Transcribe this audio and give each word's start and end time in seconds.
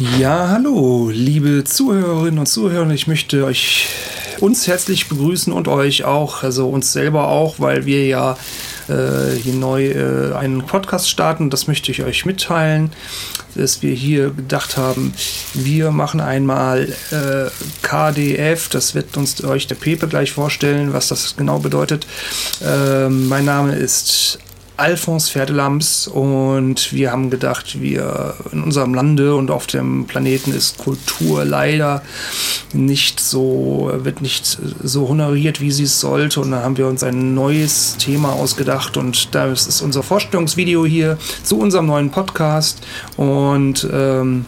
Ja, 0.00 0.48
hallo, 0.48 1.08
liebe 1.12 1.62
Zuhörerinnen 1.62 2.40
und 2.40 2.46
Zuhörer. 2.46 2.90
Ich 2.90 3.06
möchte 3.06 3.44
euch 3.44 3.86
uns 4.40 4.66
herzlich 4.66 5.08
begrüßen 5.08 5.52
und 5.52 5.68
euch 5.68 6.02
auch, 6.02 6.42
also 6.42 6.68
uns 6.68 6.92
selber 6.92 7.28
auch, 7.28 7.60
weil 7.60 7.86
wir 7.86 8.04
ja 8.04 8.36
äh, 8.88 9.36
hier 9.40 9.54
neu 9.54 9.86
äh, 9.86 10.34
einen 10.34 10.66
Podcast 10.66 11.08
starten. 11.08 11.48
Das 11.48 11.68
möchte 11.68 11.92
ich 11.92 12.02
euch 12.02 12.26
mitteilen, 12.26 12.90
dass 13.54 13.82
wir 13.82 13.94
hier 13.94 14.30
gedacht 14.30 14.76
haben, 14.76 15.14
wir 15.52 15.92
machen 15.92 16.20
einmal 16.20 16.92
äh, 17.12 17.50
KDF. 17.82 18.68
Das 18.70 18.96
wird 18.96 19.16
uns 19.16 19.44
euch 19.44 19.68
der 19.68 19.76
Pepe 19.76 20.08
gleich 20.08 20.32
vorstellen, 20.32 20.92
was 20.92 21.06
das 21.06 21.36
genau 21.36 21.60
bedeutet. 21.60 22.04
Ähm, 22.64 23.28
mein 23.28 23.44
Name 23.44 23.76
ist 23.76 24.40
Alphonse 24.76 25.30
Pferdelamps 25.30 26.08
und 26.08 26.92
wir 26.92 27.12
haben 27.12 27.30
gedacht, 27.30 27.80
wir 27.80 28.34
in 28.50 28.62
unserem 28.62 28.92
Lande 28.92 29.36
und 29.36 29.50
auf 29.50 29.66
dem 29.66 30.06
Planeten 30.06 30.52
ist 30.52 30.78
Kultur 30.78 31.44
leider 31.44 32.02
nicht 32.72 33.20
so, 33.20 33.92
wird 33.94 34.20
nicht 34.20 34.58
so 34.82 35.08
honoriert, 35.08 35.60
wie 35.60 35.70
sie 35.70 35.84
es 35.84 36.00
sollte. 36.00 36.40
Und 36.40 36.50
dann 36.50 36.62
haben 36.62 36.76
wir 36.76 36.88
uns 36.88 37.04
ein 37.04 37.34
neues 37.34 37.96
Thema 37.98 38.32
ausgedacht 38.32 38.96
und 38.96 39.34
das 39.34 39.68
ist 39.68 39.80
unser 39.80 40.02
Vorstellungsvideo 40.02 40.84
hier 40.84 41.18
zu 41.44 41.58
unserem 41.58 41.86
neuen 41.86 42.10
Podcast 42.10 42.84
und 43.16 43.88
ähm, 43.92 44.46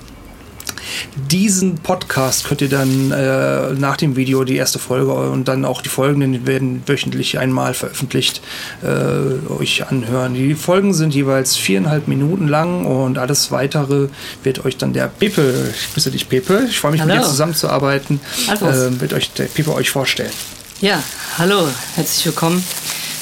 diesen 1.30 1.76
Podcast 1.76 2.44
könnt 2.44 2.60
ihr 2.60 2.68
dann 2.68 3.10
äh, 3.10 3.72
nach 3.72 3.96
dem 3.96 4.16
Video 4.16 4.44
die 4.44 4.56
erste 4.56 4.78
Folge 4.78 5.12
und 5.12 5.48
dann 5.48 5.64
auch 5.64 5.82
die 5.82 5.88
folgenden 5.88 6.46
werden 6.46 6.82
wöchentlich 6.86 7.38
einmal 7.38 7.74
veröffentlicht 7.74 8.40
äh, 8.82 9.52
euch 9.52 9.86
anhören. 9.88 10.34
Die 10.34 10.54
Folgen 10.54 10.94
sind 10.94 11.14
jeweils 11.14 11.56
viereinhalb 11.56 12.08
Minuten 12.08 12.48
lang 12.48 12.86
und 12.86 13.18
alles 13.18 13.50
weitere 13.50 14.08
wird 14.42 14.64
euch 14.64 14.76
dann 14.76 14.92
der 14.92 15.08
Pepe, 15.08 15.72
ich 15.74 15.94
grüße 15.94 16.10
dich 16.10 16.28
Pepe, 16.28 16.66
ich 16.68 16.78
freue 16.78 16.92
mich 16.92 17.00
hallo. 17.00 17.14
mit 17.14 17.22
dir 17.22 17.28
zusammenzuarbeiten, 17.28 18.20
äh, 18.48 19.00
wird 19.00 19.12
euch 19.12 19.32
der 19.32 19.44
Pepe 19.44 19.74
euch 19.74 19.90
vorstellen. 19.90 20.32
Ja, 20.80 21.02
hallo, 21.38 21.68
herzlich 21.94 22.26
willkommen 22.26 22.62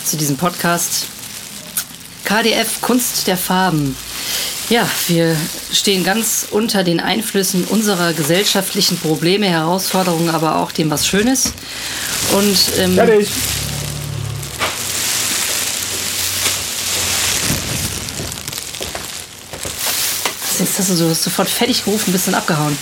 zu 0.05 0.17
diesem 0.17 0.37
Podcast 0.37 1.07
KDF 2.25 2.81
Kunst 2.81 3.27
der 3.27 3.37
Farben. 3.37 3.95
Ja, 4.71 4.89
wir 5.09 5.37
stehen 5.73 6.05
ganz 6.05 6.47
unter 6.51 6.85
den 6.85 6.99
Einflüssen 6.99 7.65
unserer 7.65 8.15
gesellschaftlichen 8.15 8.97
Probleme, 8.99 9.47
Herausforderungen, 9.47 10.31
aber 10.31 10.57
auch 10.57 10.73
dem, 10.73 10.91
was 10.91 11.07
Schönes. 11.07 11.53
Und 12.33 12.57
ähm, 12.79 12.95
Fertig. 12.95 13.29
Jetzt 20.59 20.79
hast 20.79 20.91
du 20.91 21.15
sofort 21.15 21.51
fertig 21.51 21.85
gerufen, 21.85 22.13
bist 22.13 22.27
dann 22.27 22.35
abgehauen. 22.35 22.77